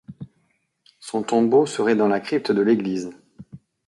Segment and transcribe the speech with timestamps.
[0.99, 3.11] Son tombeau serait dans la crypte de l'église.